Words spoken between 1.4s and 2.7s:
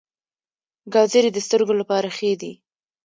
سترګو لپاره ښې دي